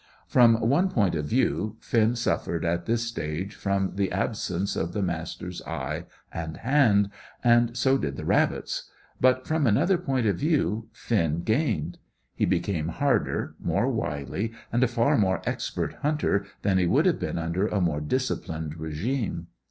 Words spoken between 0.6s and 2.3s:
one point of view, Finn